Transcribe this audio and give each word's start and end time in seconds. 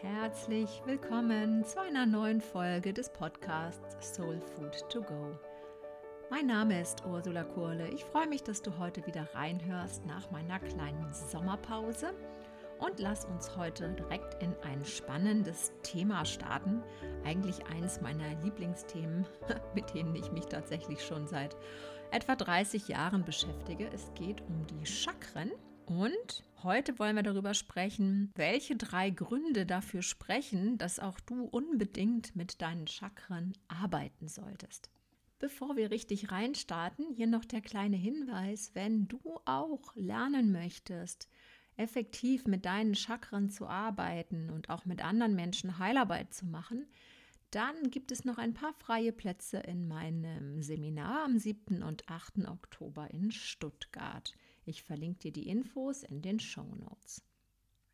Herzlich 0.00 0.80
willkommen 0.86 1.64
zu 1.64 1.80
einer 1.80 2.06
neuen 2.06 2.40
Folge 2.40 2.92
des 2.92 3.08
Podcasts 3.08 4.14
Soul 4.14 4.40
Food 4.40 4.88
to 4.88 5.02
Go. 5.02 5.36
Mein 6.30 6.46
Name 6.46 6.80
ist 6.80 7.04
Ursula 7.04 7.42
Kurle. 7.42 7.88
Ich 7.88 8.04
freue 8.04 8.28
mich, 8.28 8.44
dass 8.44 8.62
du 8.62 8.78
heute 8.78 9.04
wieder 9.08 9.26
reinhörst 9.34 10.06
nach 10.06 10.30
meiner 10.30 10.60
kleinen 10.60 11.12
Sommerpause 11.12 12.14
und 12.78 13.00
lass 13.00 13.24
uns 13.24 13.56
heute 13.56 13.88
direkt 13.88 14.40
in 14.40 14.54
ein 14.62 14.84
spannendes 14.84 15.72
Thema 15.82 16.24
starten. 16.24 16.80
Eigentlich 17.24 17.66
eins 17.66 18.00
meiner 18.00 18.40
Lieblingsthemen, 18.44 19.26
mit 19.74 19.92
denen 19.94 20.14
ich 20.14 20.30
mich 20.30 20.46
tatsächlich 20.46 21.04
schon 21.04 21.26
seit 21.26 21.56
etwa 22.12 22.36
30 22.36 22.86
Jahren 22.86 23.24
beschäftige. 23.24 23.90
Es 23.92 24.14
geht 24.14 24.42
um 24.42 24.64
die 24.68 24.86
Chakren 24.86 25.50
und 25.88 26.44
heute 26.62 26.98
wollen 26.98 27.16
wir 27.16 27.22
darüber 27.22 27.54
sprechen, 27.54 28.30
welche 28.34 28.76
drei 28.76 29.08
Gründe 29.08 29.64
dafür 29.64 30.02
sprechen, 30.02 30.76
dass 30.76 30.98
auch 30.98 31.18
du 31.20 31.44
unbedingt 31.44 32.36
mit 32.36 32.60
deinen 32.60 32.86
Chakren 32.86 33.54
arbeiten 33.68 34.28
solltest. 34.28 34.90
Bevor 35.38 35.76
wir 35.76 35.90
richtig 35.90 36.30
reinstarten, 36.30 37.06
hier 37.14 37.26
noch 37.26 37.46
der 37.46 37.62
kleine 37.62 37.96
Hinweis, 37.96 38.72
wenn 38.74 39.08
du 39.08 39.40
auch 39.46 39.94
lernen 39.94 40.52
möchtest, 40.52 41.28
effektiv 41.78 42.44
mit 42.46 42.66
deinen 42.66 42.94
Chakren 42.94 43.48
zu 43.48 43.66
arbeiten 43.66 44.50
und 44.50 44.68
auch 44.68 44.84
mit 44.84 45.02
anderen 45.02 45.34
Menschen 45.34 45.78
Heilarbeit 45.78 46.34
zu 46.34 46.44
machen, 46.44 46.86
dann 47.50 47.90
gibt 47.90 48.12
es 48.12 48.26
noch 48.26 48.36
ein 48.36 48.52
paar 48.52 48.74
freie 48.74 49.12
Plätze 49.12 49.56
in 49.58 49.88
meinem 49.88 50.60
Seminar 50.60 51.24
am 51.24 51.38
7. 51.38 51.82
und 51.82 52.06
8. 52.10 52.46
Oktober 52.46 53.10
in 53.10 53.30
Stuttgart. 53.30 54.34
Ich 54.68 54.82
verlinke 54.82 55.20
dir 55.20 55.32
die 55.32 55.48
Infos 55.48 56.02
in 56.02 56.20
den 56.20 56.38
Show 56.38 56.74
Notes. 56.76 57.24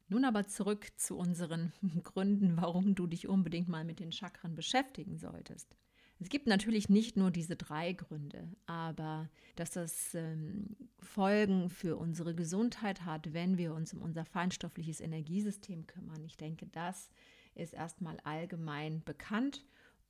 Nun 0.08 0.24
aber 0.24 0.46
zurück 0.46 0.88
zu 0.96 1.16
unseren 1.16 1.72
Gründen, 2.02 2.56
warum 2.56 2.94
du 2.94 3.06
dich 3.06 3.28
unbedingt 3.28 3.68
mal 3.68 3.84
mit 3.84 4.00
den 4.00 4.12
Chakren 4.12 4.54
beschäftigen 4.54 5.16
solltest. 5.16 5.76
Es 6.20 6.28
gibt 6.28 6.46
natürlich 6.46 6.88
nicht 6.88 7.16
nur 7.16 7.30
diese 7.30 7.56
drei 7.56 7.92
Gründe, 7.92 8.48
aber 8.66 9.28
dass 9.56 9.72
das 9.72 10.14
ähm, 10.14 10.76
Folgen 11.00 11.70
für 11.70 11.96
unsere 11.96 12.34
Gesundheit 12.34 13.04
hat, 13.04 13.32
wenn 13.32 13.58
wir 13.58 13.74
uns 13.74 13.92
um 13.92 14.02
unser 14.02 14.24
feinstoffliches 14.24 15.00
Energiesystem 15.00 15.86
kümmern. 15.86 16.24
Ich 16.24 16.36
denke, 16.36 16.66
das 16.68 17.08
ist 17.54 17.72
erstmal 17.72 18.18
allgemein 18.20 19.02
bekannt 19.04 19.64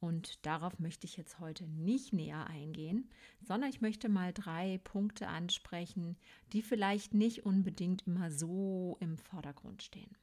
und 0.05 0.44
darauf 0.44 0.78
möchte 0.80 1.06
ich 1.06 1.16
jetzt 1.16 1.41
heute 1.41 1.66
nicht 1.66 2.12
näher 2.12 2.47
eingehen, 2.47 3.08
sondern 3.41 3.70
ich 3.70 3.80
möchte 3.80 4.10
mal 4.10 4.34
drei 4.34 4.78
Punkte 4.84 5.28
ansprechen, 5.28 6.19
die 6.52 6.60
vielleicht 6.60 7.14
nicht 7.14 7.47
unbedingt 7.47 8.06
immer 8.06 8.30
so 8.30 8.98
im 9.00 9.16
Vordergrund 9.16 9.82
stehen. 9.82 10.14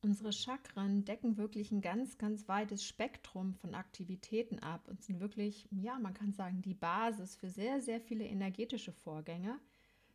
Unsere 0.00 0.32
Chakren 0.32 1.04
decken 1.04 1.36
wirklich 1.36 1.70
ein 1.70 1.82
ganz, 1.82 2.16
ganz 2.16 2.48
weites 2.48 2.82
Spektrum 2.82 3.52
von 3.52 3.74
Aktivitäten 3.74 4.58
ab 4.60 4.88
und 4.88 5.02
sind 5.02 5.20
wirklich, 5.20 5.68
ja, 5.70 5.98
man 5.98 6.14
kann 6.14 6.32
sagen, 6.32 6.62
die 6.62 6.74
Basis 6.74 7.36
für 7.36 7.50
sehr, 7.50 7.82
sehr 7.82 8.00
viele 8.00 8.24
energetische 8.24 8.92
Vorgänge, 8.92 9.58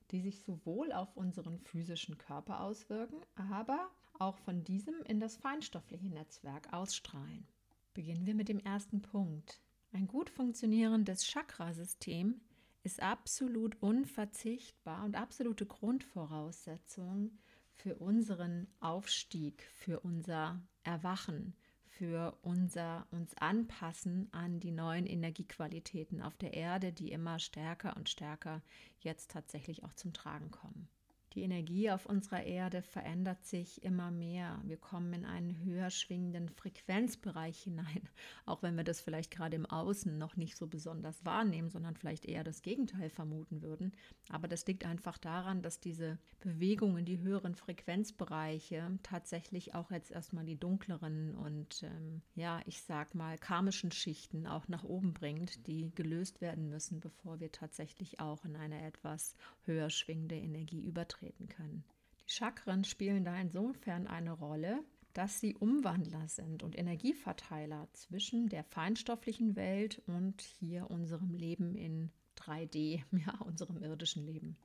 die 0.09 0.21
sich 0.21 0.41
sowohl 0.41 0.91
auf 0.91 1.15
unseren 1.15 1.59
physischen 1.59 2.17
Körper 2.17 2.61
auswirken, 2.61 3.21
aber 3.35 3.91
auch 4.17 4.39
von 4.39 4.63
diesem 4.63 4.95
in 5.03 5.19
das 5.19 5.37
feinstoffliche 5.37 6.09
Netzwerk 6.09 6.73
ausstrahlen. 6.73 7.45
Beginnen 7.93 8.25
wir 8.25 8.35
mit 8.35 8.47
dem 8.47 8.59
ersten 8.59 9.01
Punkt. 9.01 9.61
Ein 9.91 10.07
gut 10.07 10.29
funktionierendes 10.29 11.25
Chakrasystem 11.25 12.39
ist 12.83 13.01
absolut 13.01 13.75
unverzichtbar 13.81 15.03
und 15.03 15.15
absolute 15.15 15.65
Grundvoraussetzung 15.65 17.37
für 17.73 17.95
unseren 17.95 18.67
Aufstieg, 18.79 19.63
für 19.73 19.99
unser 19.99 20.61
Erwachen, 20.83 21.53
für 21.83 22.37
unser 22.41 23.07
uns 23.11 23.35
anpassen 23.35 24.29
an 24.31 24.61
die 24.61 24.71
neuen 24.71 25.05
Energiequalitäten 25.05 26.21
auf 26.21 26.37
der 26.37 26.53
Erde, 26.53 26.93
die 26.93 27.11
immer 27.11 27.39
stärker 27.39 27.97
und 27.97 28.07
stärker 28.07 28.61
jetzt 28.99 29.31
tatsächlich 29.31 29.83
auch 29.83 29.93
zum 29.93 30.13
Tragen 30.13 30.49
kommen. 30.49 30.87
Die 31.33 31.43
Energie 31.43 31.89
auf 31.89 32.05
unserer 32.07 32.43
Erde 32.43 32.81
verändert 32.81 33.45
sich 33.45 33.81
immer 33.83 34.11
mehr. 34.11 34.59
Wir 34.65 34.75
kommen 34.75 35.13
in 35.13 35.23
einen 35.23 35.63
höher 35.63 35.89
schwingenden 35.89 36.49
Frequenzbereich 36.49 37.57
hinein, 37.63 38.01
auch 38.45 38.61
wenn 38.63 38.75
wir 38.75 38.83
das 38.83 38.99
vielleicht 38.99 39.31
gerade 39.31 39.55
im 39.55 39.65
Außen 39.65 40.17
noch 40.17 40.35
nicht 40.35 40.57
so 40.57 40.67
besonders 40.67 41.23
wahrnehmen, 41.23 41.69
sondern 41.69 41.95
vielleicht 41.95 42.25
eher 42.25 42.43
das 42.43 42.61
Gegenteil 42.61 43.09
vermuten 43.09 43.61
würden. 43.61 43.93
Aber 44.29 44.49
das 44.49 44.67
liegt 44.67 44.85
einfach 44.85 45.17
daran, 45.17 45.61
dass 45.61 45.79
diese 45.79 46.19
Bewegung 46.41 46.97
in 46.97 47.05
die 47.05 47.19
höheren 47.19 47.55
Frequenzbereiche 47.55 48.99
tatsächlich 49.01 49.73
auch 49.73 49.89
jetzt 49.89 50.11
erstmal 50.11 50.43
die 50.43 50.59
dunkleren 50.59 51.33
und 51.35 51.83
ähm, 51.83 52.21
ja, 52.35 52.59
ich 52.65 52.81
sag 52.83 53.15
mal 53.15 53.37
karmischen 53.37 53.93
Schichten 53.93 54.47
auch 54.47 54.67
nach 54.67 54.83
oben 54.83 55.13
bringt, 55.13 55.65
die 55.65 55.95
gelöst 55.95 56.41
werden 56.41 56.67
müssen, 56.67 56.99
bevor 56.99 57.39
wir 57.39 57.53
tatsächlich 57.53 58.19
auch 58.19 58.43
in 58.43 58.57
eine 58.57 58.81
etwas 58.85 59.35
höher 59.63 59.89
schwingende 59.89 60.35
Energie 60.35 60.81
übertreten 60.81 61.20
auftreten 61.21 61.47
können. 61.47 61.83
Die 62.25 62.31
Chakren 62.31 62.83
spielen 62.83 63.23
da 63.23 63.39
insofern 63.39 64.07
eine 64.07 64.31
Rolle, 64.31 64.83
dass 65.13 65.39
sie 65.39 65.55
Umwandler 65.55 66.27
sind 66.27 66.63
und 66.63 66.77
Energieverteiler 66.77 67.87
zwischen 67.93 68.47
der 68.47 68.63
feinstofflichen 68.63 69.55
Welt 69.55 70.01
und 70.07 70.41
hier 70.41 70.89
unserem 70.89 71.33
Leben 71.33 71.75
in 71.75 72.11
3D, 72.37 73.03
ja, 73.25 73.37
unserem 73.39 73.77
irdischen 73.77 74.25
Leben. 74.25 74.57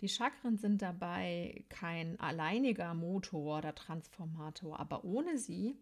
Die 0.00 0.08
Chakren 0.08 0.56
sind 0.56 0.80
dabei 0.80 1.64
kein 1.68 2.18
alleiniger 2.20 2.94
Motor 2.94 3.58
oder 3.58 3.74
Transformator, 3.74 4.80
aber 4.80 5.04
ohne 5.04 5.36
sie 5.36 5.76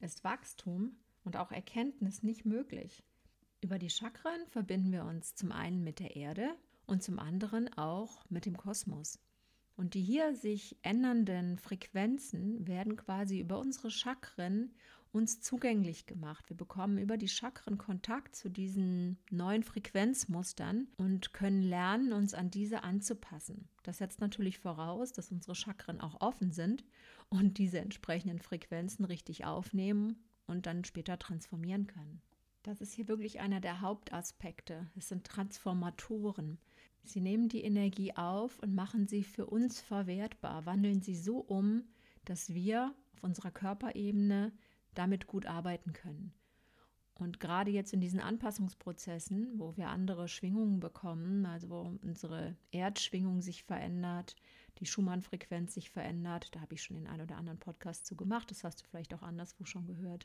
ist 0.00 0.24
Wachstum 0.24 0.96
und 1.24 1.36
auch 1.36 1.52
Erkenntnis 1.52 2.22
nicht 2.22 2.44
möglich. 2.44 3.04
Über 3.60 3.78
die 3.78 3.90
Chakren 3.90 4.46
verbinden 4.48 4.90
wir 4.90 5.04
uns 5.04 5.34
zum 5.34 5.52
einen 5.52 5.84
mit 5.84 6.00
der 6.00 6.16
Erde 6.16 6.56
und 6.86 7.02
zum 7.02 7.18
anderen 7.18 7.72
auch 7.76 8.24
mit 8.30 8.46
dem 8.46 8.56
Kosmos. 8.56 9.20
Und 9.80 9.94
die 9.94 10.02
hier 10.02 10.34
sich 10.34 10.76
ändernden 10.82 11.56
Frequenzen 11.56 12.66
werden 12.66 12.96
quasi 12.96 13.40
über 13.40 13.58
unsere 13.58 13.90
Chakren 13.90 14.74
uns 15.10 15.40
zugänglich 15.40 16.04
gemacht. 16.04 16.50
Wir 16.50 16.56
bekommen 16.58 16.98
über 16.98 17.16
die 17.16 17.30
Chakren 17.30 17.78
Kontakt 17.78 18.36
zu 18.36 18.50
diesen 18.50 19.16
neuen 19.30 19.62
Frequenzmustern 19.62 20.86
und 20.98 21.32
können 21.32 21.62
lernen, 21.62 22.12
uns 22.12 22.34
an 22.34 22.50
diese 22.50 22.82
anzupassen. 22.82 23.70
Das 23.82 23.96
setzt 23.96 24.20
natürlich 24.20 24.58
voraus, 24.58 25.14
dass 25.14 25.32
unsere 25.32 25.54
Chakren 25.54 26.02
auch 26.02 26.20
offen 26.20 26.52
sind 26.52 26.84
und 27.30 27.56
diese 27.56 27.78
entsprechenden 27.78 28.38
Frequenzen 28.38 29.06
richtig 29.06 29.46
aufnehmen 29.46 30.22
und 30.46 30.66
dann 30.66 30.84
später 30.84 31.18
transformieren 31.18 31.86
können. 31.86 32.20
Das 32.64 32.82
ist 32.82 32.92
hier 32.92 33.08
wirklich 33.08 33.40
einer 33.40 33.60
der 33.60 33.80
Hauptaspekte. 33.80 34.90
Es 34.94 35.08
sind 35.08 35.26
Transformatoren. 35.26 36.58
Sie 37.04 37.20
nehmen 37.20 37.48
die 37.48 37.62
Energie 37.62 38.14
auf 38.14 38.58
und 38.60 38.74
machen 38.74 39.06
sie 39.06 39.24
für 39.24 39.46
uns 39.46 39.80
verwertbar, 39.80 40.66
wandeln 40.66 41.02
sie 41.02 41.16
so 41.16 41.38
um, 41.38 41.84
dass 42.24 42.52
wir 42.54 42.94
auf 43.14 43.24
unserer 43.24 43.50
Körperebene 43.50 44.52
damit 44.94 45.26
gut 45.26 45.46
arbeiten 45.46 45.92
können. 45.92 46.32
Und 47.20 47.38
gerade 47.38 47.70
jetzt 47.70 47.92
in 47.92 48.00
diesen 48.00 48.20
Anpassungsprozessen, 48.20 49.58
wo 49.58 49.76
wir 49.76 49.88
andere 49.88 50.26
Schwingungen 50.26 50.80
bekommen, 50.80 51.44
also 51.44 51.68
wo 51.68 51.98
unsere 52.02 52.56
Erdschwingung 52.70 53.42
sich 53.42 53.62
verändert, 53.62 54.36
die 54.78 54.86
Schumann-Frequenz 54.86 55.74
sich 55.74 55.90
verändert, 55.90 56.54
da 56.54 56.60
habe 56.60 56.74
ich 56.74 56.82
schon 56.82 56.96
den 56.96 57.06
einen 57.06 57.22
oder 57.22 57.36
anderen 57.36 57.58
Podcast 57.58 58.06
zu 58.06 58.16
gemacht, 58.16 58.50
das 58.50 58.64
hast 58.64 58.80
du 58.80 58.86
vielleicht 58.86 59.12
auch 59.12 59.22
anderswo 59.22 59.66
schon 59.66 59.86
gehört, 59.86 60.24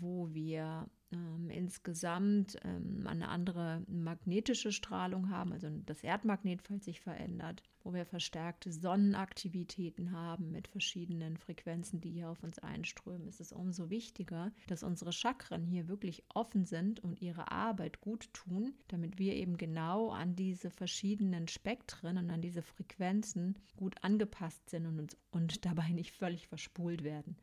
wo 0.00 0.32
wir 0.32 0.88
ähm, 1.12 1.50
insgesamt 1.50 2.56
ähm, 2.64 3.06
eine 3.06 3.28
andere 3.28 3.82
magnetische 3.88 4.70
Strahlung 4.70 5.30
haben, 5.30 5.52
also 5.52 5.68
das 5.86 6.04
Erdmagnetfeld 6.04 6.84
sich 6.84 7.00
verändert, 7.00 7.62
wo 7.82 7.92
wir 7.92 8.04
verstärkte 8.06 8.70
Sonnenaktivitäten 8.72 10.12
haben 10.12 10.52
mit 10.52 10.68
verschiedenen 10.68 11.36
Frequenzen, 11.36 12.00
die 12.00 12.10
hier 12.10 12.30
auf 12.30 12.42
uns 12.44 12.58
einströmen, 12.60 13.26
ist 13.26 13.40
es 13.40 13.52
umso 13.52 13.90
wichtiger, 13.90 14.52
dass 14.68 14.82
unsere 14.82 15.12
Chakren 15.12 15.64
hier 15.64 15.88
wirklich 15.88 16.22
offen 16.34 16.64
sind 16.64 17.00
und 17.00 17.20
ihre 17.20 17.50
Arbeit 17.50 18.00
gut 18.00 18.32
tun, 18.32 18.74
damit 18.88 19.18
wir 19.18 19.34
eben 19.34 19.56
genau 19.56 20.10
an 20.10 20.36
diese 20.36 20.70
verschiedenen 20.70 21.48
Spektren 21.48 22.18
und 22.18 22.30
an 22.30 22.42
diese 22.42 22.62
Frequenzen 22.62 23.58
gut 23.76 23.96
angepasst 24.02 24.70
sind 24.70 24.86
und, 24.86 25.00
uns, 25.00 25.16
und 25.30 25.64
dabei 25.64 25.88
nicht 25.88 26.12
völlig 26.12 26.46
verspult 26.46 27.02
werden. 27.02 27.36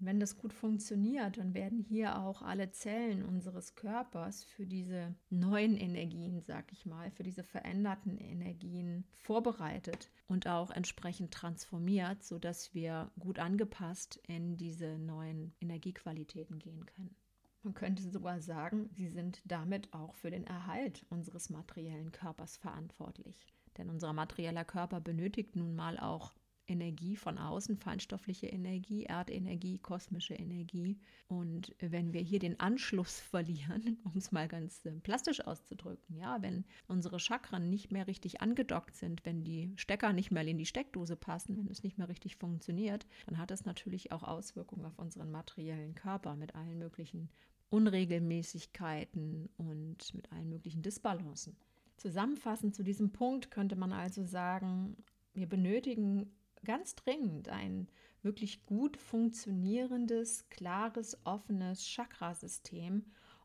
Wenn 0.00 0.20
das 0.20 0.38
gut 0.38 0.52
funktioniert, 0.52 1.38
dann 1.38 1.54
werden 1.54 1.80
hier 1.80 2.20
auch 2.20 2.42
alle 2.42 2.70
Zellen 2.70 3.24
unseres 3.24 3.74
Körpers 3.74 4.44
für 4.44 4.64
diese 4.64 5.16
neuen 5.28 5.76
Energien, 5.76 6.40
sag 6.42 6.70
ich 6.70 6.86
mal, 6.86 7.10
für 7.10 7.24
diese 7.24 7.42
veränderten 7.42 8.16
Energien 8.16 9.04
vorbereitet 9.16 10.10
und 10.28 10.46
auch 10.46 10.70
entsprechend 10.70 11.32
transformiert, 11.32 12.22
sodass 12.22 12.74
wir 12.74 13.10
gut 13.18 13.40
angepasst 13.40 14.20
in 14.28 14.56
diese 14.56 14.98
neuen 14.98 15.52
Energiequalitäten 15.60 16.60
gehen 16.60 16.86
können. 16.86 17.16
Man 17.64 17.74
könnte 17.74 18.08
sogar 18.08 18.40
sagen, 18.40 18.88
sie 18.92 19.08
sind 19.08 19.42
damit 19.44 19.92
auch 19.92 20.14
für 20.14 20.30
den 20.30 20.46
Erhalt 20.46 21.04
unseres 21.10 21.50
materiellen 21.50 22.12
Körpers 22.12 22.56
verantwortlich. 22.56 23.46
Denn 23.76 23.90
unser 23.90 24.12
materieller 24.12 24.64
Körper 24.64 25.00
benötigt 25.00 25.56
nun 25.56 25.74
mal 25.74 25.98
auch 25.98 26.32
Energie 26.68 27.16
von 27.16 27.38
außen, 27.38 27.76
feinstoffliche 27.76 28.46
Energie, 28.46 29.04
Erdenergie, 29.04 29.78
kosmische 29.78 30.34
Energie. 30.34 30.98
Und 31.26 31.74
wenn 31.80 32.12
wir 32.12 32.20
hier 32.20 32.38
den 32.38 32.60
Anschluss 32.60 33.20
verlieren, 33.30 33.98
um 34.04 34.12
es 34.16 34.30
mal 34.30 34.48
ganz 34.48 34.84
äh, 34.84 34.92
plastisch 35.00 35.40
auszudrücken, 35.40 36.16
ja, 36.16 36.40
wenn 36.42 36.64
unsere 36.86 37.18
Chakren 37.18 37.70
nicht 37.70 37.90
mehr 37.90 38.06
richtig 38.06 38.40
angedockt 38.40 38.96
sind, 38.96 39.24
wenn 39.24 39.42
die 39.42 39.72
Stecker 39.76 40.12
nicht 40.12 40.30
mehr 40.30 40.46
in 40.46 40.58
die 40.58 40.66
Steckdose 40.66 41.16
passen, 41.16 41.56
wenn 41.56 41.68
es 41.68 41.82
nicht 41.82 41.98
mehr 41.98 42.08
richtig 42.08 42.36
funktioniert, 42.36 43.06
dann 43.26 43.38
hat 43.38 43.50
das 43.50 43.64
natürlich 43.64 44.12
auch 44.12 44.22
Auswirkungen 44.22 44.84
auf 44.84 44.98
unseren 44.98 45.30
materiellen 45.30 45.94
Körper 45.94 46.36
mit 46.36 46.54
allen 46.54 46.78
möglichen 46.78 47.28
Unregelmäßigkeiten 47.70 49.48
und 49.56 50.14
mit 50.14 50.32
allen 50.32 50.48
möglichen 50.48 50.82
Disbalancen. 50.82 51.56
Zusammenfassend 51.96 52.74
zu 52.74 52.82
diesem 52.82 53.10
Punkt 53.10 53.50
könnte 53.50 53.76
man 53.76 53.92
also 53.92 54.24
sagen, 54.24 54.96
wir 55.34 55.48
benötigen 55.48 56.30
ganz 56.64 56.94
dringend 56.94 57.48
ein 57.48 57.88
wirklich 58.22 58.66
gut 58.66 58.96
funktionierendes, 58.96 60.48
klares, 60.50 61.16
offenes 61.24 61.86
Chakrasystem, 61.86 63.04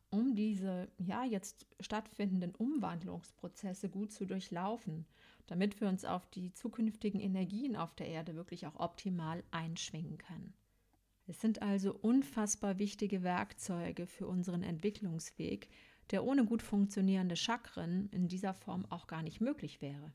um 0.09 0.35
diese 0.35 0.89
ja 0.97 1.23
jetzt 1.23 1.65
stattfindenden 1.79 2.53
Umwandlungsprozesse 2.55 3.89
gut 3.89 4.11
zu 4.11 4.25
durchlaufen, 4.25 5.05
damit 5.47 5.81
wir 5.81 5.89
uns 5.89 6.05
auf 6.05 6.27
die 6.27 6.53
zukünftigen 6.53 7.19
Energien 7.19 7.75
auf 7.75 7.95
der 7.95 8.07
Erde 8.07 8.35
wirklich 8.35 8.67
auch 8.67 8.75
optimal 8.75 9.43
einschwingen 9.51 10.17
können. 10.17 10.53
Es 11.25 11.39
sind 11.39 11.61
also 11.61 11.93
unfassbar 11.93 12.79
wichtige 12.79 13.23
Werkzeuge 13.23 14.05
für 14.05 14.27
unseren 14.27 14.61
Entwicklungsweg, 14.61 15.69
der 16.11 16.25
ohne 16.25 16.45
gut 16.45 16.61
funktionierende 16.61 17.35
Chakren 17.35 18.09
in 18.09 18.27
dieser 18.27 18.53
Form 18.53 18.85
auch 18.89 19.07
gar 19.07 19.23
nicht 19.23 19.39
möglich 19.39 19.81
wäre. 19.81 20.13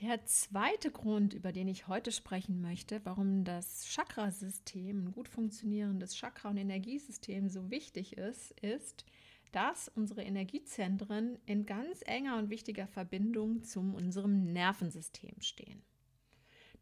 Der 0.00 0.24
zweite 0.24 0.90
Grund, 0.90 1.34
über 1.34 1.52
den 1.52 1.68
ich 1.68 1.86
heute 1.86 2.10
sprechen 2.10 2.62
möchte, 2.62 3.00
warum 3.04 3.44
das 3.44 3.86
Chakrasystem, 3.86 5.04
ein 5.04 5.12
gut 5.12 5.28
funktionierendes 5.28 6.16
Chakra- 6.16 6.48
und 6.48 6.56
Energiesystem 6.56 7.50
so 7.50 7.70
wichtig 7.70 8.16
ist, 8.16 8.52
ist, 8.62 9.04
dass 9.52 9.88
unsere 9.88 10.22
Energiezentren 10.22 11.38
in 11.44 11.66
ganz 11.66 12.02
enger 12.06 12.38
und 12.38 12.50
wichtiger 12.50 12.86
Verbindung 12.86 13.62
zu 13.62 13.80
unserem 13.80 14.52
Nervensystem 14.52 15.40
stehen. 15.40 15.82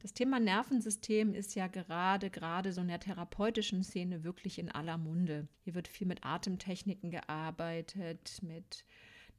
Das 0.01 0.15
Thema 0.15 0.39
Nervensystem 0.39 1.35
ist 1.35 1.57
ja 1.57 1.67
gerade, 1.67 2.31
gerade 2.31 2.73
so 2.73 2.83
in 2.83 2.89
der 2.89 3.01
therapeutischen 3.01 3.83
Szene 3.83 4.23
wirklich 4.23 4.61
in 4.61 4.71
aller 4.71 4.97
Munde. 4.97 5.49
Hier 5.65 5.75
wird 5.75 5.89
viel 5.89 6.07
mit 6.07 6.25
Atemtechniken 6.25 7.11
gearbeitet, 7.11 8.39
mit 8.43 8.85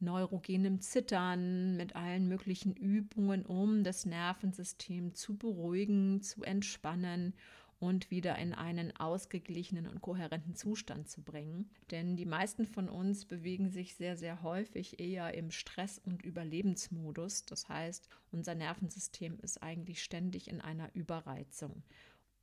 neurogenem 0.02 0.82
Zittern, 0.82 1.78
mit 1.78 1.96
allen 1.96 2.28
möglichen 2.28 2.76
Übungen, 2.76 3.46
um 3.46 3.84
das 3.84 4.06
Nervensystem 4.06 5.14
zu 5.14 5.38
beruhigen, 5.38 6.22
zu 6.22 6.44
entspannen 6.44 7.34
und 7.80 8.12
wieder 8.12 8.38
in 8.38 8.54
einen 8.54 8.96
ausgeglichenen 8.98 9.88
und 9.88 10.02
kohärenten 10.02 10.54
Zustand 10.54 11.10
zu 11.10 11.22
bringen. 11.22 11.70
Denn 11.92 12.18
die 12.18 12.26
meisten 12.26 12.66
von 12.66 12.90
uns 12.90 13.26
bewegen 13.26 13.70
sich 13.70 13.96
sehr, 13.96 14.18
sehr 14.18 14.44
häufig 14.44 15.00
eher 15.00 15.34
im 15.34 15.50
Stress- 15.50 16.00
und 16.00 16.24
Überlebensmodus. 16.24 17.46
Das 17.46 17.70
heißt, 17.70 18.10
unser 18.32 18.56
Nervensystem 18.56 19.40
ist 19.40 19.64
eigentlich 19.64 20.04
ständig 20.04 20.50
in 20.50 20.60
einer 20.60 20.94
Überreizung. 20.94 21.84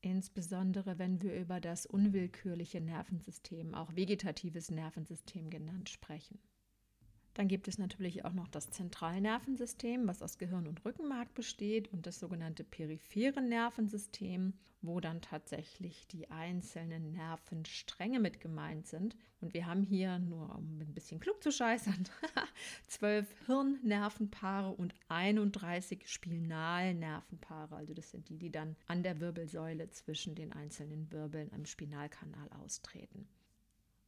Insbesondere 0.01 0.99
wenn 0.99 1.21
wir 1.21 1.35
über 1.35 1.61
das 1.61 1.85
unwillkürliche 1.85 2.81
Nervensystem, 2.81 3.75
auch 3.75 3.95
vegetatives 3.95 4.71
Nervensystem 4.71 5.51
genannt, 5.51 5.89
sprechen. 5.91 6.39
Dann 7.37 7.49
gibt 7.49 7.69
es 7.69 7.77
natürlich 7.77 8.25
auch 8.25 8.33
noch 8.33 8.49
das 8.49 8.71
Zentralnervensystem, 8.71 10.09
was 10.09 10.23
aus 10.23 10.39
Gehirn 10.39 10.67
und 10.67 10.83
Rückenmark 10.87 11.35
besteht 11.35 11.93
und 11.93 12.07
das 12.07 12.19
sogenannte 12.19 12.65
periphere 12.65 13.43
Nervensystem, 13.43 14.55
wo 14.81 15.01
dann 15.01 15.21
tatsächlich 15.21 16.07
die 16.09 16.31
einzelnen 16.31 17.13
Nervenstränge 17.13 18.21
mit 18.21 18.41
gemeint 18.41 18.87
sind. 18.87 19.17
Und 19.43 19.53
wir 19.53 19.67
haben 19.67 19.83
hier 19.83 20.19
nur, 20.19 20.57
um 20.57 20.81
ein 20.81 20.95
bisschen 20.95 21.21
klug 21.21 21.43
zu 21.43 21.53
scheißern, 21.53 22.09
zwölf 22.87 23.27
Hirnnervenpaare 23.45 24.71
und 24.71 24.95
31 25.09 26.09
Spinalnervenpaare. 26.11 27.77
Also 27.77 27.93
das 27.93 28.13
sind 28.13 28.31
die, 28.31 28.39
die 28.39 28.51
dann 28.51 28.77
an 28.87 29.03
der 29.03 29.21
Wirbelsäule 29.21 29.91
zwischen 29.91 30.35
den 30.35 30.55
einzelnen 30.55 31.13
Wirbeln 31.13 31.53
am 31.53 31.67
Spinalkanal 31.67 32.49
austreten. 32.65 33.29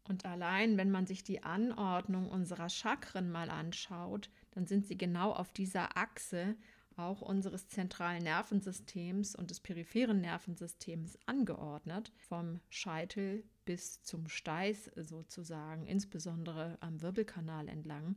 Und 0.08 0.24
allein, 0.24 0.78
wenn 0.78 0.90
man 0.90 1.06
sich 1.06 1.22
die 1.22 1.42
Anordnung 1.42 2.28
unserer 2.28 2.70
Chakren 2.70 3.30
mal 3.30 3.50
anschaut, 3.50 4.30
dann 4.52 4.66
sind 4.66 4.86
sie 4.86 4.96
genau 4.96 5.32
auf 5.32 5.52
dieser 5.52 5.96
Achse 5.96 6.56
auch 6.96 7.20
unseres 7.20 7.68
zentralen 7.68 8.24
Nervensystems 8.24 9.36
und 9.36 9.50
des 9.50 9.60
peripheren 9.60 10.20
Nervensystems 10.20 11.18
angeordnet, 11.26 12.12
vom 12.16 12.60
Scheitel 12.70 13.44
bis 13.64 14.02
zum 14.02 14.28
Steiß 14.28 14.90
sozusagen, 14.96 15.86
insbesondere 15.86 16.76
am 16.80 17.00
Wirbelkanal 17.00 17.68
entlang 17.68 18.16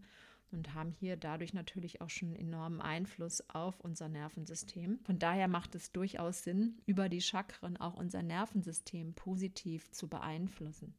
und 0.51 0.73
haben 0.73 0.91
hier 0.91 1.15
dadurch 1.15 1.53
natürlich 1.53 2.01
auch 2.01 2.09
schon 2.09 2.35
enormen 2.35 2.81
Einfluss 2.81 3.47
auf 3.49 3.79
unser 3.81 4.09
Nervensystem. 4.09 4.99
Von 5.03 5.19
daher 5.19 5.47
macht 5.47 5.75
es 5.75 5.91
durchaus 5.91 6.43
Sinn, 6.43 6.81
über 6.85 7.09
die 7.09 7.21
Chakren 7.21 7.77
auch 7.77 7.95
unser 7.95 8.23
Nervensystem 8.23 9.13
positiv 9.13 9.91
zu 9.91 10.07
beeinflussen. 10.07 10.95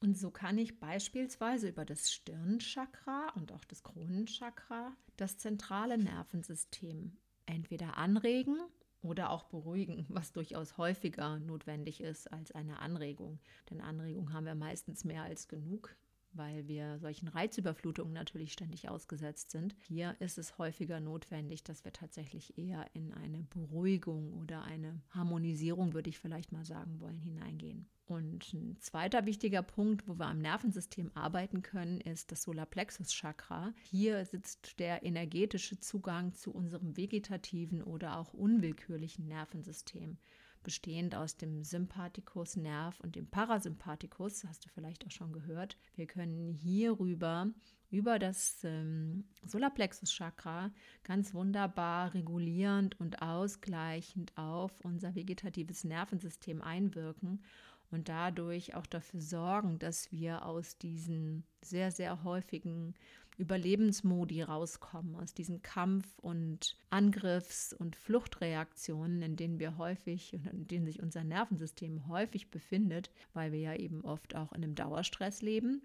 Und 0.00 0.16
so 0.16 0.30
kann 0.30 0.56
ich 0.56 0.80
beispielsweise 0.80 1.68
über 1.68 1.84
das 1.84 2.10
Stirnchakra 2.10 3.28
und 3.34 3.52
auch 3.52 3.64
das 3.66 3.82
Kronenchakra 3.82 4.96
das 5.16 5.36
zentrale 5.36 5.98
Nervensystem 5.98 7.18
entweder 7.44 7.98
anregen 7.98 8.56
oder 9.02 9.30
auch 9.30 9.44
beruhigen, 9.44 10.06
was 10.08 10.32
durchaus 10.32 10.78
häufiger 10.78 11.38
notwendig 11.38 12.00
ist 12.00 12.32
als 12.32 12.52
eine 12.52 12.78
Anregung. 12.78 13.38
Denn 13.68 13.82
Anregung 13.82 14.32
haben 14.32 14.46
wir 14.46 14.54
meistens 14.54 15.04
mehr 15.04 15.22
als 15.22 15.48
genug 15.48 15.94
weil 16.32 16.68
wir 16.68 16.98
solchen 16.98 17.28
Reizüberflutungen 17.28 18.12
natürlich 18.12 18.52
ständig 18.52 18.88
ausgesetzt 18.88 19.50
sind. 19.50 19.74
Hier 19.80 20.16
ist 20.20 20.38
es 20.38 20.58
häufiger 20.58 21.00
notwendig, 21.00 21.64
dass 21.64 21.84
wir 21.84 21.92
tatsächlich 21.92 22.58
eher 22.58 22.86
in 22.94 23.12
eine 23.12 23.42
Beruhigung 23.50 24.32
oder 24.34 24.62
eine 24.62 25.00
Harmonisierung, 25.10 25.92
würde 25.92 26.10
ich 26.10 26.18
vielleicht 26.18 26.52
mal 26.52 26.64
sagen 26.64 27.00
wollen, 27.00 27.18
hineingehen. 27.18 27.88
Und 28.06 28.52
ein 28.54 28.76
zweiter 28.80 29.24
wichtiger 29.24 29.62
Punkt, 29.62 30.08
wo 30.08 30.18
wir 30.18 30.26
am 30.26 30.40
Nervensystem 30.40 31.12
arbeiten 31.14 31.62
können, 31.62 32.00
ist 32.00 32.32
das 32.32 32.42
Solarplexus-Chakra. 32.42 33.72
Hier 33.82 34.24
sitzt 34.24 34.80
der 34.80 35.04
energetische 35.04 35.78
Zugang 35.78 36.34
zu 36.34 36.52
unserem 36.52 36.96
vegetativen 36.96 37.84
oder 37.84 38.18
auch 38.18 38.34
unwillkürlichen 38.34 39.28
Nervensystem 39.28 40.18
bestehend 40.62 41.14
aus 41.14 41.36
dem 41.36 41.64
Sympathikus-Nerv 41.64 43.00
und 43.00 43.16
dem 43.16 43.26
Parasympathikus, 43.26 44.44
hast 44.44 44.64
du 44.64 44.68
vielleicht 44.68 45.06
auch 45.06 45.10
schon 45.10 45.32
gehört. 45.32 45.76
Wir 45.96 46.06
können 46.06 46.52
hierüber 46.52 47.48
über 47.90 48.18
das 48.18 48.60
ähm, 48.64 49.24
Solarplexus-Chakra 49.44 50.70
ganz 51.02 51.34
wunderbar 51.34 52.14
regulierend 52.14 52.98
und 53.00 53.20
ausgleichend 53.20 54.36
auf 54.36 54.72
unser 54.84 55.14
vegetatives 55.14 55.84
Nervensystem 55.84 56.62
einwirken 56.62 57.42
und 57.90 58.08
dadurch 58.08 58.74
auch 58.74 58.86
dafür 58.86 59.20
sorgen, 59.20 59.78
dass 59.78 60.12
wir 60.12 60.46
aus 60.46 60.78
diesen 60.78 61.44
sehr, 61.62 61.90
sehr 61.90 62.22
häufigen 62.22 62.94
Überlebensmodi 63.40 64.42
rauskommen, 64.42 65.16
aus 65.16 65.34
diesen 65.34 65.62
Kampf- 65.62 66.18
und 66.18 66.76
Angriffs- 66.90 67.72
und 67.72 67.96
Fluchtreaktionen, 67.96 69.22
in 69.22 69.36
denen 69.36 69.58
wir 69.58 69.78
häufig, 69.78 70.34
in 70.34 70.66
denen 70.66 70.86
sich 70.86 71.02
unser 71.02 71.24
Nervensystem 71.24 72.06
häufig 72.08 72.50
befindet, 72.50 73.10
weil 73.32 73.52
wir 73.52 73.60
ja 73.60 73.74
eben 73.74 74.02
oft 74.04 74.36
auch 74.36 74.52
in 74.52 74.62
einem 74.62 74.74
Dauerstress 74.74 75.42
leben 75.42 75.82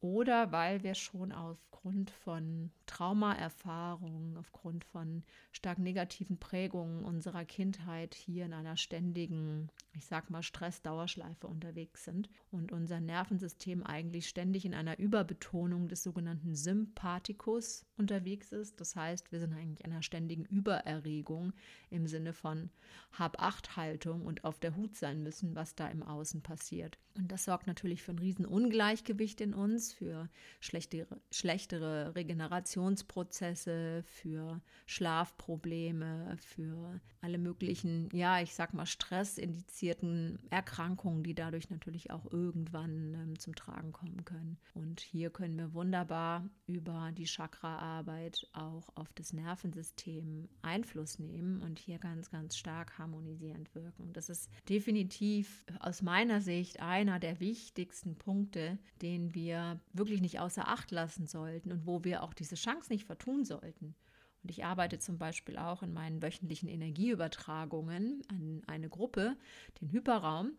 oder 0.00 0.52
weil 0.52 0.82
wir 0.82 0.94
schon 0.94 1.32
aufgrund 1.32 2.10
von 2.10 2.70
Traumaerfahrungen, 2.86 4.36
aufgrund 4.36 4.84
von 4.84 5.22
stark 5.52 5.78
negativen 5.78 6.38
Prägungen 6.38 7.04
unserer 7.04 7.44
Kindheit 7.44 8.14
hier 8.14 8.46
in 8.46 8.52
einer 8.52 8.76
ständigen, 8.76 9.70
ich 9.94 10.06
sag 10.06 10.28
mal, 10.28 10.42
Stressdauerschleife 10.42 11.46
unterwegs 11.46 12.04
sind 12.04 12.28
und 12.50 12.72
unser 12.72 13.00
Nervensystem 13.00 13.82
eigentlich 13.84 14.28
ständig 14.28 14.64
in 14.64 14.74
einer 14.74 14.98
Überbetonung 14.98 15.88
des 15.88 16.02
sogenannten 16.02 16.54
Sympathikus 16.54 17.86
unterwegs 17.96 18.52
ist. 18.52 18.80
Das 18.80 18.96
heißt, 18.96 19.32
wir 19.32 19.40
sind 19.40 19.54
eigentlich 19.54 19.84
in 19.84 19.92
einer 19.92 20.02
ständigen 20.02 20.44
Übererregung 20.44 21.52
im 21.90 22.06
Sinne 22.06 22.32
von 22.32 22.70
Hab-Acht-Haltung 23.12 24.26
und 24.26 24.44
auf 24.44 24.58
der 24.58 24.76
Hut 24.76 24.96
sein 24.96 25.22
müssen, 25.22 25.54
was 25.54 25.74
da 25.74 25.88
im 25.88 26.02
Außen 26.02 26.42
passiert. 26.42 26.98
Und 27.16 27.32
das 27.32 27.44
sorgt 27.44 27.66
natürlich 27.66 28.02
für 28.02 28.12
ein 28.12 28.18
Riesenungleichgewicht 28.18 29.40
in 29.40 29.54
uns 29.54 29.85
Balance, 29.86 29.94
für 29.94 30.28
schlechtere, 30.60 31.20
schlechtere 31.30 32.14
Regenerationsprozesse, 32.14 34.02
für 34.06 34.60
Schlafprobleme, 34.86 36.36
für 36.38 37.00
alle 37.20 37.38
möglichen, 37.38 38.08
ja, 38.12 38.40
ich 38.40 38.54
sag 38.54 38.74
mal, 38.74 38.86
stressindizierten 38.86 40.38
Erkrankungen, 40.50 41.22
die 41.22 41.34
dadurch 41.34 41.70
natürlich 41.70 42.10
auch 42.10 42.30
irgendwann 42.32 43.14
ähm, 43.14 43.38
zum 43.38 43.54
Tragen 43.54 43.92
kommen 43.92 44.24
können. 44.24 44.58
Und 44.74 45.00
hier 45.00 45.30
können 45.30 45.56
wir 45.56 45.74
wunderbar 45.74 46.48
über 46.66 47.10
die 47.16 47.26
Chakraarbeit 47.26 48.46
auch 48.52 48.88
auf 48.94 49.12
das 49.14 49.32
Nervensystem 49.32 50.48
Einfluss 50.62 51.18
nehmen 51.18 51.62
und 51.62 51.78
hier 51.78 51.98
ganz, 51.98 52.30
ganz 52.30 52.56
stark 52.56 52.98
harmonisierend 52.98 53.74
wirken. 53.74 54.12
Das 54.12 54.28
ist 54.28 54.50
definitiv 54.68 55.64
aus 55.80 56.02
meiner 56.02 56.40
Sicht 56.40 56.80
einer 56.80 57.18
der 57.18 57.40
wichtigsten 57.40 58.16
Punkte, 58.16 58.78
den 59.02 59.34
wir 59.34 59.75
wirklich 59.92 60.20
nicht 60.20 60.40
außer 60.40 60.68
Acht 60.68 60.90
lassen 60.90 61.26
sollten 61.26 61.72
und 61.72 61.86
wo 61.86 62.04
wir 62.04 62.22
auch 62.22 62.34
diese 62.34 62.54
Chance 62.54 62.92
nicht 62.92 63.04
vertun 63.04 63.44
sollten. 63.44 63.94
Und 64.42 64.50
ich 64.50 64.64
arbeite 64.64 64.98
zum 64.98 65.18
Beispiel 65.18 65.58
auch 65.58 65.82
in 65.82 65.92
meinen 65.92 66.22
wöchentlichen 66.22 66.68
Energieübertragungen 66.68 68.22
an 68.28 68.62
eine 68.66 68.88
Gruppe, 68.88 69.36
den 69.80 69.90
Hyperraum, 69.90 70.52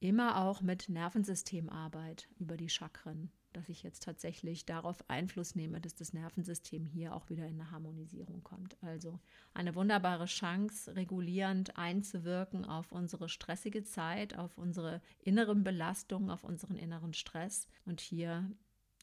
immer 0.00 0.44
auch 0.44 0.60
mit 0.60 0.88
Nervensystemarbeit 0.88 2.28
über 2.38 2.56
die 2.56 2.68
Chakren, 2.68 3.30
dass 3.52 3.68
ich 3.68 3.82
jetzt 3.82 4.02
tatsächlich 4.02 4.64
darauf 4.64 5.08
Einfluss 5.08 5.54
nehme, 5.54 5.80
dass 5.80 5.94
das 5.94 6.12
Nervensystem 6.12 6.84
hier 6.86 7.14
auch 7.14 7.28
wieder 7.28 7.46
in 7.46 7.60
eine 7.60 7.70
Harmonisierung 7.70 8.42
kommt. 8.42 8.76
Also 8.82 9.20
eine 9.54 9.74
wunderbare 9.74 10.26
Chance, 10.26 10.94
regulierend 10.96 11.76
einzuwirken 11.76 12.64
auf 12.64 12.92
unsere 12.92 13.28
stressige 13.28 13.82
Zeit, 13.84 14.36
auf 14.36 14.58
unsere 14.58 15.00
inneren 15.22 15.64
Belastungen, 15.64 16.30
auf 16.30 16.44
unseren 16.44 16.76
inneren 16.76 17.14
Stress 17.14 17.68
und 17.84 18.00
hier, 18.00 18.50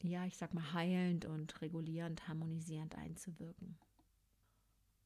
ja, 0.02 0.24
ich 0.26 0.36
sag 0.36 0.54
mal, 0.54 0.72
heilend 0.72 1.24
und 1.24 1.60
regulierend, 1.60 2.28
harmonisierend 2.28 2.96
einzuwirken. 2.96 3.78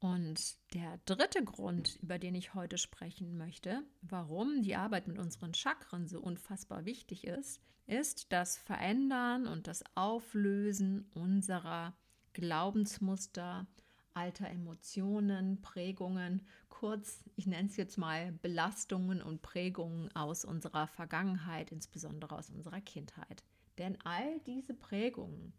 Und 0.03 0.57
der 0.75 0.99
dritte 1.05 1.45
Grund, 1.45 1.97
über 2.03 2.19
den 2.19 2.35
ich 2.35 2.55
heute 2.55 2.77
sprechen 2.77 3.39
möchte, 3.39 3.85
warum 4.01 4.63
die 4.63 4.75
Arbeit 4.75 5.07
mit 5.07 5.17
unseren 5.17 5.55
Chakren 5.55 6.09
so 6.09 6.19
unfassbar 6.19 6.85
wichtig 6.85 7.25
ist, 7.25 7.61
ist 7.87 8.33
das 8.33 8.59
Verändern 8.59 9.47
und 9.47 9.69
das 9.69 9.85
Auflösen 9.95 11.09
unserer 11.15 11.95
Glaubensmuster, 12.33 13.69
alter 14.13 14.49
Emotionen, 14.49 15.63
Prägungen, 15.63 16.43
kurz, 16.69 17.23
ich 17.37 17.47
nenne 17.47 17.69
es 17.69 17.77
jetzt 17.77 17.97
mal 17.97 18.33
Belastungen 18.43 19.23
und 19.23 19.41
Prägungen 19.41 20.11
aus 20.17 20.45
unserer 20.45 20.89
Vergangenheit, 20.89 21.71
insbesondere 21.71 22.37
aus 22.37 22.51
unserer 22.51 22.81
Kindheit. 22.81 23.45
Denn 23.79 23.97
all 24.03 24.41
diese 24.41 24.75
Prägungen, 24.75 25.53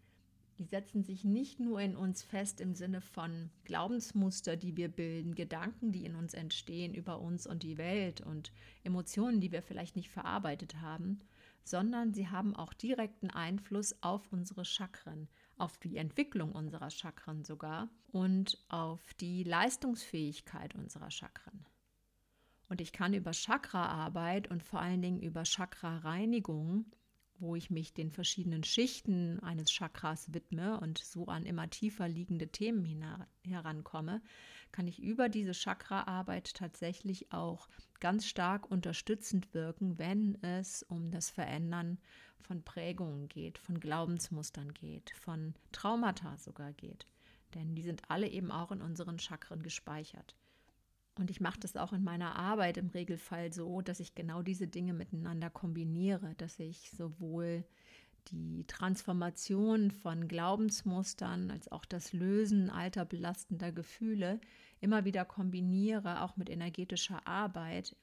die 0.63 0.70
setzen 0.70 1.03
sich 1.03 1.25
nicht 1.25 1.60
nur 1.60 1.82
in 1.82 1.98
uns 1.98 2.24
fest 2.24 2.62
im 2.62 2.74
Sinne 2.74 3.01
von 3.01 3.50
Glaubensmuster, 3.65 4.55
die 4.55 4.77
wir 4.77 4.88
bilden, 4.88 5.36
Gedanken, 5.36 5.91
die 5.91 6.05
in 6.05 6.15
uns 6.15 6.34
entstehen 6.34 6.93
über 6.93 7.20
uns 7.20 7.46
und 7.46 7.63
die 7.63 7.77
Welt 7.77 8.22
und 8.22 8.53
Emotionen, 8.86 9.41
die 9.41 9.51
wir 9.51 9.62
vielleicht 9.62 9.98
nicht 9.98 10.10
verarbeitet 10.10 10.79
haben, 10.79 11.20
sondern 11.65 12.13
sie 12.13 12.29
haben 12.29 12.55
auch 12.55 12.74
direkten 12.74 13.29
Einfluss 13.29 13.93
auf 14.01 14.32
unsere 14.32 14.63
Chakren, 14.63 15.27
auf 15.58 15.77
die 15.79 15.98
Entwicklung 15.98 16.53
unserer 16.53 16.91
Chakren 16.91 17.43
sogar 17.43 17.89
und 18.13 18.58
auf 18.70 19.13
die 19.15 19.43
Leistungsfähigkeit 19.43 20.75
unserer 20.75 21.12
Chakren. 21.12 21.65
Und 22.70 22.79
ich 22.79 22.93
kann 22.93 23.13
über 23.13 23.34
Chakraarbeit 23.34 24.50
und 24.50 24.63
vor 24.63 24.79
allen 24.79 25.01
Dingen 25.01 25.22
über 25.22 25.43
Chakrareinigung 25.43 26.86
wo 27.39 27.55
ich 27.55 27.69
mich 27.69 27.93
den 27.93 28.11
verschiedenen 28.11 28.63
Schichten 28.63 29.39
eines 29.41 29.71
Chakras 29.71 30.33
widme 30.33 30.79
und 30.79 30.97
so 30.97 31.25
an 31.25 31.45
immer 31.45 31.69
tiefer 31.69 32.07
liegende 32.07 32.47
Themen 32.47 32.85
herankomme, 33.43 34.21
kann 34.71 34.87
ich 34.87 35.01
über 35.01 35.29
diese 35.29 35.53
Chakraarbeit 35.53 36.53
tatsächlich 36.53 37.31
auch 37.31 37.67
ganz 37.99 38.25
stark 38.25 38.69
unterstützend 38.69 39.53
wirken, 39.53 39.97
wenn 39.97 40.41
es 40.41 40.83
um 40.83 41.11
das 41.11 41.29
Verändern 41.29 41.99
von 42.41 42.63
Prägungen 42.63 43.29
geht, 43.29 43.57
von 43.57 43.79
Glaubensmustern 43.79 44.73
geht, 44.73 45.11
von 45.11 45.53
Traumata 45.71 46.37
sogar 46.37 46.73
geht. 46.73 47.07
Denn 47.53 47.75
die 47.75 47.83
sind 47.83 48.01
alle 48.09 48.27
eben 48.27 48.51
auch 48.51 48.71
in 48.71 48.81
unseren 48.81 49.19
Chakren 49.19 49.63
gespeichert. 49.63 50.35
Und 51.15 51.29
ich 51.29 51.39
mache 51.39 51.60
das 51.60 51.75
auch 51.77 51.93
in 51.93 52.03
meiner 52.03 52.36
Arbeit 52.36 52.77
im 52.77 52.88
Regelfall 52.88 53.53
so, 53.53 53.82
dass 53.82 54.00
ich 54.00 54.15
genau 54.15 54.41
diese 54.41 54.67
Dinge 54.67 54.93
miteinander 54.93 55.50
kombiniere, 55.50 56.34
dass 56.38 56.60
ich 56.60 56.89
sowohl 56.91 57.63
die 58.29 58.65
Transformation 58.67 59.91
von 59.91 60.27
Glaubensmustern 60.27 61.51
als 61.51 61.72
auch 61.72 61.86
das 61.86 62.13
Lösen 62.13 62.70
alter 62.70 63.05
belastender 63.05 63.72
Gefühle 63.72 64.39
immer 64.79 65.05
wieder 65.05 65.25
kombiniere, 65.25 66.22
auch 66.22 66.36
mit 66.36 66.50
energetischer 66.50 67.27
Arbeit, 67.27 67.96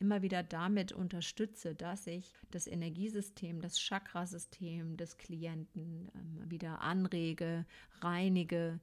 immer 0.00 0.22
wieder 0.22 0.42
damit 0.42 0.92
unterstütze, 0.92 1.74
dass 1.74 2.06
ich 2.06 2.32
das 2.50 2.66
Energiesystem, 2.66 3.60
das 3.60 3.80
Chakrasystem 3.80 4.96
des 4.96 5.18
Klienten 5.18 6.08
ähm, 6.14 6.50
wieder 6.50 6.80
anrege, 6.82 7.66
reinige, 8.00 8.80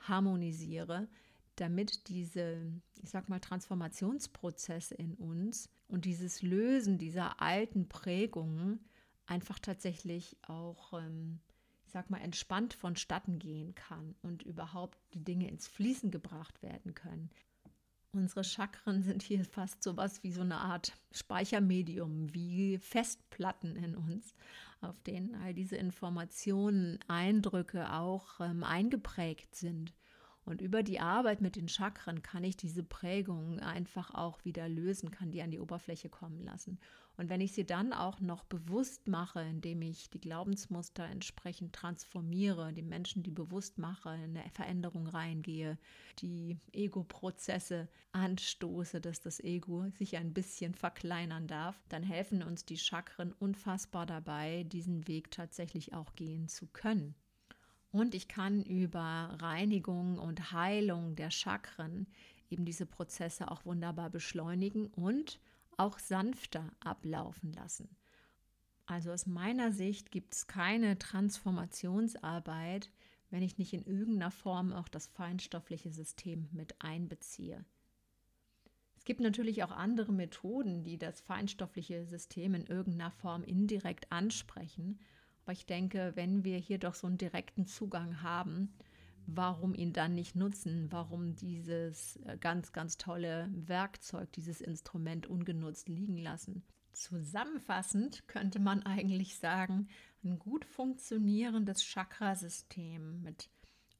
harmonisiere, 0.00 1.08
damit 1.60 2.08
diese, 2.08 2.72
ich 3.02 3.10
sag 3.10 3.28
mal, 3.28 3.40
Transformationsprozesse 3.40 4.94
in 4.94 5.14
uns 5.14 5.68
und 5.88 6.04
dieses 6.04 6.42
Lösen 6.42 6.98
dieser 6.98 7.40
alten 7.40 7.88
Prägungen 7.88 8.80
einfach 9.26 9.58
tatsächlich 9.58 10.36
auch, 10.42 10.92
ähm, 10.94 11.40
ich 11.84 11.92
sag 11.92 12.10
mal, 12.10 12.20
entspannt 12.20 12.74
vonstatten 12.74 13.38
gehen 13.38 13.74
kann 13.74 14.14
und 14.22 14.42
überhaupt 14.42 14.98
die 15.14 15.24
Dinge 15.24 15.48
ins 15.48 15.66
Fließen 15.68 16.10
gebracht 16.10 16.62
werden 16.62 16.94
können. 16.94 17.30
Unsere 18.12 18.42
Chakren 18.42 19.02
sind 19.02 19.22
hier 19.22 19.44
fast 19.44 19.82
so 19.82 19.96
was 19.96 20.22
wie 20.22 20.32
so 20.32 20.40
eine 20.40 20.56
Art 20.56 20.92
Speichermedium, 21.12 22.32
wie 22.34 22.78
Festplatten 22.78 23.76
in 23.76 23.96
uns, 23.96 24.34
auf 24.80 25.00
denen 25.02 25.34
all 25.34 25.54
diese 25.54 25.76
Informationen, 25.76 26.98
Eindrücke 27.08 27.92
auch 27.92 28.40
ähm, 28.40 28.64
eingeprägt 28.64 29.54
sind. 29.54 29.92
Und 30.48 30.62
über 30.62 30.82
die 30.82 30.98
Arbeit 30.98 31.42
mit 31.42 31.56
den 31.56 31.68
Chakren 31.68 32.22
kann 32.22 32.42
ich 32.42 32.56
diese 32.56 32.82
Prägungen 32.82 33.60
einfach 33.60 34.14
auch 34.14 34.42
wieder 34.46 34.66
lösen, 34.66 35.10
kann 35.10 35.30
die 35.30 35.42
an 35.42 35.50
die 35.50 35.60
Oberfläche 35.60 36.08
kommen 36.08 36.42
lassen. 36.42 36.78
Und 37.18 37.28
wenn 37.28 37.42
ich 37.42 37.52
sie 37.52 37.66
dann 37.66 37.92
auch 37.92 38.20
noch 38.20 38.44
bewusst 38.44 39.08
mache, 39.08 39.42
indem 39.42 39.82
ich 39.82 40.08
die 40.08 40.22
Glaubensmuster 40.22 41.04
entsprechend 41.04 41.74
transformiere, 41.74 42.72
die 42.72 42.80
Menschen 42.80 43.22
die 43.22 43.30
bewusst 43.30 43.76
mache, 43.76 44.14
in 44.14 44.38
eine 44.38 44.48
Veränderung 44.48 45.06
reingehe, 45.06 45.76
die 46.20 46.56
Ego-Prozesse 46.72 47.86
anstoße, 48.12 49.02
dass 49.02 49.20
das 49.20 49.40
Ego 49.40 49.90
sich 49.98 50.16
ein 50.16 50.32
bisschen 50.32 50.74
verkleinern 50.74 51.46
darf, 51.46 51.78
dann 51.90 52.02
helfen 52.02 52.42
uns 52.42 52.64
die 52.64 52.78
Chakren 52.78 53.34
unfassbar 53.34 54.06
dabei, 54.06 54.64
diesen 54.64 55.06
Weg 55.08 55.30
tatsächlich 55.30 55.92
auch 55.92 56.14
gehen 56.14 56.48
zu 56.48 56.66
können. 56.68 57.14
Und 57.90 58.14
ich 58.14 58.28
kann 58.28 58.62
über 58.64 59.36
Reinigung 59.40 60.18
und 60.18 60.52
Heilung 60.52 61.16
der 61.16 61.30
Chakren 61.30 62.06
eben 62.50 62.64
diese 62.64 62.86
Prozesse 62.86 63.50
auch 63.50 63.64
wunderbar 63.64 64.10
beschleunigen 64.10 64.86
und 64.88 65.40
auch 65.76 65.98
sanfter 65.98 66.70
ablaufen 66.80 67.52
lassen. 67.52 67.88
Also 68.86 69.12
aus 69.12 69.26
meiner 69.26 69.72
Sicht 69.72 70.10
gibt 70.10 70.34
es 70.34 70.46
keine 70.46 70.98
Transformationsarbeit, 70.98 72.90
wenn 73.30 73.42
ich 73.42 73.58
nicht 73.58 73.74
in 73.74 73.84
irgendeiner 73.84 74.30
Form 74.30 74.72
auch 74.72 74.88
das 74.88 75.06
feinstoffliche 75.06 75.90
System 75.90 76.48
mit 76.52 76.80
einbeziehe. 76.80 77.64
Es 78.96 79.04
gibt 79.04 79.20
natürlich 79.20 79.62
auch 79.62 79.70
andere 79.70 80.12
Methoden, 80.12 80.82
die 80.82 80.98
das 80.98 81.20
feinstoffliche 81.20 82.06
System 82.06 82.54
in 82.54 82.66
irgendeiner 82.66 83.10
Form 83.10 83.44
indirekt 83.44 84.10
ansprechen. 84.10 84.98
Aber 85.48 85.54
ich 85.54 85.64
denke, 85.64 86.12
wenn 86.14 86.44
wir 86.44 86.58
hier 86.58 86.76
doch 86.76 86.92
so 86.92 87.06
einen 87.06 87.16
direkten 87.16 87.66
Zugang 87.66 88.20
haben, 88.20 88.70
warum 89.24 89.74
ihn 89.74 89.94
dann 89.94 90.12
nicht 90.12 90.36
nutzen? 90.36 90.92
Warum 90.92 91.36
dieses 91.36 92.16
äh, 92.26 92.36
ganz, 92.36 92.74
ganz 92.74 92.98
tolle 92.98 93.48
Werkzeug, 93.54 94.30
dieses 94.32 94.60
Instrument 94.60 95.26
ungenutzt 95.26 95.88
liegen 95.88 96.18
lassen? 96.18 96.64
Zusammenfassend 96.92 98.28
könnte 98.28 98.58
man 98.58 98.82
eigentlich 98.82 99.38
sagen, 99.38 99.88
ein 100.22 100.38
gut 100.38 100.66
funktionierendes 100.66 101.82
Chakrasystem 101.82 103.22
mit 103.22 103.48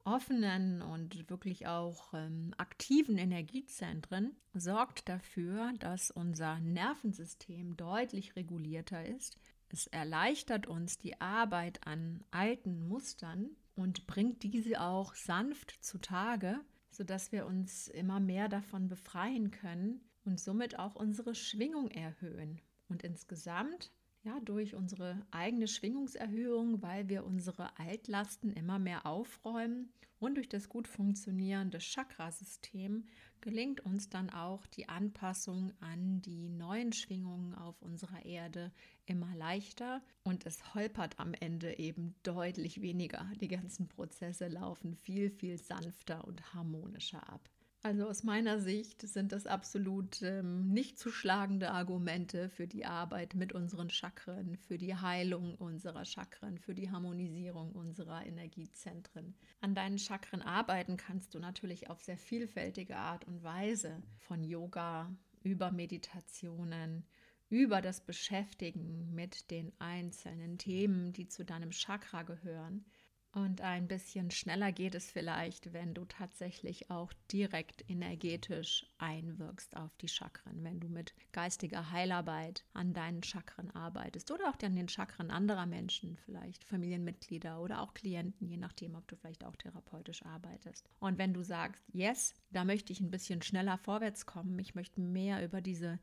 offenen 0.03 0.83
und 0.83 1.31
wirklich 1.31 1.65
auch 1.65 2.13
ähm, 2.13 2.53
aktiven 2.59 3.17
Energiezentren 3.17 4.35
sorgt 4.53 5.09
dafür, 5.09 5.73
dass 5.79 6.11
unser 6.11 6.59
Nervensystem 6.59 7.75
deutlich 7.75 8.35
regulierter 8.35 9.03
ist, 9.03 9.39
es 9.71 9.87
erleichtert 9.87 10.67
uns 10.67 10.97
die 10.97 11.19
Arbeit 11.21 11.85
an 11.85 12.23
alten 12.31 12.87
Mustern 12.87 13.49
und 13.75 14.07
bringt 14.07 14.43
diese 14.43 14.81
auch 14.81 15.15
sanft 15.15 15.77
zutage, 15.83 16.59
sodass 16.89 17.31
wir 17.31 17.45
uns 17.45 17.87
immer 17.87 18.19
mehr 18.19 18.49
davon 18.49 18.87
befreien 18.87 19.51
können 19.51 20.01
und 20.25 20.39
somit 20.39 20.77
auch 20.77 20.95
unsere 20.95 21.35
Schwingung 21.35 21.89
erhöhen. 21.89 22.61
Und 22.87 23.03
insgesamt 23.03 23.91
ja, 24.23 24.39
durch 24.41 24.75
unsere 24.75 25.25
eigene 25.31 25.67
Schwingungserhöhung, 25.67 26.81
weil 26.81 27.07
wir 27.09 27.25
unsere 27.25 27.77
Altlasten 27.79 28.51
immer 28.51 28.79
mehr 28.79 29.05
aufräumen 29.05 29.91
und 30.19 30.35
durch 30.35 30.49
das 30.49 30.67
gut 30.67 30.87
funktionierende 30.87 31.79
Chakrasystem 31.79 33.05
gelingt 33.41 33.79
uns 33.79 34.09
dann 34.09 34.29
auch 34.29 34.65
die 34.67 34.89
Anpassung 34.89 35.71
an 35.79 36.21
die 36.21 36.49
neuen 36.49 36.91
Schwingungen 36.91 37.55
auf 37.55 37.81
unserer 37.81 38.25
Erde 38.25 38.73
immer 39.05 39.33
leichter 39.35 40.03
und 40.23 40.45
es 40.45 40.73
holpert 40.75 41.17
am 41.19 41.33
Ende 41.33 41.79
eben 41.79 42.15
deutlich 42.23 42.81
weniger. 42.81 43.31
Die 43.39 43.47
ganzen 43.47 43.87
Prozesse 43.87 44.49
laufen 44.49 44.93
viel, 44.93 45.29
viel 45.29 45.57
sanfter 45.57 46.25
und 46.25 46.53
harmonischer 46.53 47.27
ab. 47.29 47.49
Also 47.81 48.09
aus 48.09 48.23
meiner 48.23 48.59
Sicht 48.59 49.07
sind 49.07 49.31
das 49.31 49.47
absolut 49.47 50.21
ähm, 50.21 50.67
nicht 50.67 50.99
zu 50.99 51.11
schlagende 51.11 51.71
Argumente 51.71 52.49
für 52.49 52.67
die 52.67 52.85
Arbeit 52.85 53.35
mit 53.35 53.53
unseren 53.53 53.89
Chakren, 53.89 54.57
für 54.57 54.77
die 54.77 54.95
Heilung 54.95 55.55
unserer 55.55 56.03
Chakren, 56.03 56.57
für 56.57 56.75
die 56.75 56.91
Harmonisierung 56.91 57.71
unserer 57.71 58.25
Energiezentren. 58.25 59.33
An 59.61 59.75
deinen 59.75 59.97
Chakren 59.97 60.41
arbeiten 60.41 60.97
kannst 60.97 61.33
du 61.33 61.39
natürlich 61.39 61.89
auf 61.89 62.01
sehr 62.01 62.17
vielfältige 62.17 62.97
Art 62.97 63.25
und 63.25 63.43
Weise, 63.43 64.03
von 64.17 64.43
Yoga 64.43 65.09
über 65.43 65.71
Meditationen, 65.71 67.05
über 67.47 67.81
das 67.81 68.01
Beschäftigen 68.01 69.15
mit 69.15 69.49
den 69.51 69.71
einzelnen 69.79 70.57
Themen, 70.57 71.13
die 71.13 71.29
zu 71.29 71.45
deinem 71.45 71.71
Chakra 71.71 72.23
gehören. 72.23 72.83
Und 73.31 73.61
ein 73.61 73.87
bisschen 73.87 74.31
schneller 74.31 74.71
geht 74.71 74.95
es 74.95 75.11
vielleicht, 75.11 75.71
wenn 75.71 75.93
du 75.93 76.05
tatsächlich 76.05 76.89
auch 76.89 77.13
direkt 77.31 77.87
energetisch 77.87 78.87
einwirkst 78.97 79.77
auf 79.77 79.95
die 79.97 80.07
Chakren, 80.07 80.63
wenn 80.63 80.79
du 80.79 80.89
mit 80.89 81.13
geistiger 81.31 81.91
Heilarbeit 81.91 82.65
an 82.73 82.93
deinen 82.93 83.21
Chakren 83.21 83.69
arbeitest 83.71 84.31
oder 84.31 84.49
auch 84.49 84.57
an 84.63 84.75
den 84.75 84.89
Chakren 84.89 85.29
anderer 85.29 85.67
Menschen, 85.67 86.17
vielleicht 86.25 86.63
Familienmitglieder 86.63 87.61
oder 87.61 87.81
auch 87.81 87.93
Klienten, 87.93 88.47
je 88.47 88.57
nachdem, 88.57 88.95
ob 88.95 89.07
du 89.07 89.15
vielleicht 89.15 89.45
auch 89.45 89.55
therapeutisch 89.55 90.25
arbeitest. 90.25 90.89
Und 90.99 91.19
wenn 91.19 91.33
du 91.33 91.43
sagst, 91.43 91.83
yes, 91.93 92.33
da 92.49 92.65
möchte 92.65 92.91
ich 92.91 92.99
ein 92.99 93.11
bisschen 93.11 93.43
schneller 93.43 93.77
vorwärts 93.77 94.25
kommen, 94.25 94.57
ich 94.57 94.73
möchte 94.73 95.01
mehr 95.01 95.45
über 95.45 95.61
diese 95.61 95.99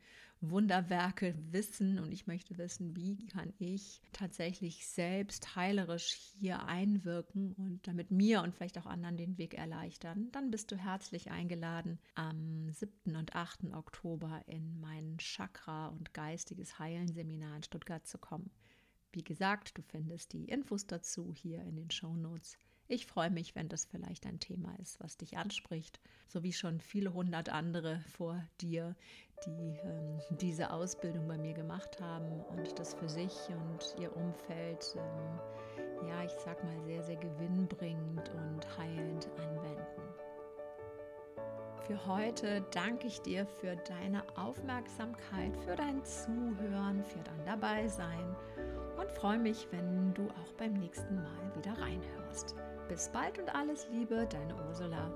Wunderwerke 0.50 1.34
wissen 1.50 1.98
und 1.98 2.12
ich 2.12 2.26
möchte 2.26 2.58
wissen, 2.58 2.96
wie 2.96 3.26
kann 3.26 3.52
ich 3.58 4.00
tatsächlich 4.12 4.86
selbst 4.86 5.56
heilerisch 5.56 6.12
hier 6.38 6.64
einwirken 6.66 7.52
und 7.54 7.86
damit 7.86 8.10
mir 8.10 8.42
und 8.42 8.54
vielleicht 8.54 8.78
auch 8.78 8.86
anderen 8.86 9.16
den 9.16 9.38
Weg 9.38 9.54
erleichtern, 9.54 10.30
dann 10.32 10.50
bist 10.50 10.70
du 10.70 10.76
herzlich 10.76 11.30
eingeladen, 11.30 11.98
am 12.14 12.70
7. 12.70 13.16
und 13.16 13.34
8. 13.34 13.72
Oktober 13.74 14.42
in 14.46 14.80
mein 14.80 15.18
Chakra- 15.18 15.88
und 15.88 16.14
geistiges 16.14 16.78
Heilen 16.78 17.12
Seminar 17.12 17.56
in 17.56 17.62
Stuttgart 17.62 18.06
zu 18.06 18.18
kommen. 18.18 18.50
Wie 19.12 19.24
gesagt, 19.24 19.78
du 19.78 19.82
findest 19.82 20.32
die 20.32 20.44
Infos 20.44 20.86
dazu 20.86 21.32
hier 21.32 21.62
in 21.62 21.76
den 21.76 21.90
Show 21.90 22.16
Notes. 22.16 22.58
Ich 22.88 23.06
freue 23.06 23.30
mich, 23.30 23.56
wenn 23.56 23.68
das 23.68 23.84
vielleicht 23.84 24.26
ein 24.26 24.38
Thema 24.38 24.72
ist, 24.78 25.00
was 25.00 25.16
dich 25.16 25.36
anspricht, 25.38 25.98
so 26.28 26.44
wie 26.44 26.52
schon 26.52 26.80
viele 26.80 27.12
hundert 27.12 27.48
andere 27.48 28.00
vor 28.12 28.46
dir, 28.60 28.94
die 29.44 29.78
ähm, 29.84 30.18
diese 30.30 30.70
Ausbildung 30.70 31.26
bei 31.26 31.36
mir 31.36 31.54
gemacht 31.54 32.00
haben 32.00 32.44
und 32.50 32.78
das 32.78 32.94
für 32.94 33.08
sich 33.08 33.32
und 33.48 33.94
ihr 34.00 34.14
Umfeld, 34.16 34.96
ähm, 34.96 36.08
ja, 36.08 36.24
ich 36.24 36.32
sag 36.44 36.62
mal, 36.64 36.80
sehr, 36.84 37.02
sehr 37.02 37.16
gewinnbringend 37.16 38.30
und 38.30 38.78
heilend 38.78 39.28
anwenden. 39.38 40.02
Für 41.86 42.06
heute 42.06 42.64
danke 42.72 43.06
ich 43.06 43.20
dir 43.22 43.46
für 43.46 43.76
deine 43.76 44.24
Aufmerksamkeit, 44.36 45.56
für 45.64 45.76
dein 45.76 46.04
Zuhören, 46.04 47.04
für 47.04 47.20
dein 47.20 47.44
Dabeisein 47.44 48.34
und 48.98 49.10
freue 49.12 49.38
mich, 49.38 49.68
wenn 49.70 50.12
du 50.14 50.24
auch 50.24 50.52
beim 50.58 50.72
nächsten 50.72 51.14
Mal 51.14 51.56
wieder 51.56 51.78
reinhörst. 51.78 52.56
Bis 52.88 53.08
bald 53.08 53.38
und 53.38 53.54
alles 53.54 53.88
Liebe, 53.90 54.26
deine 54.28 54.56
Ursula. 54.66 55.12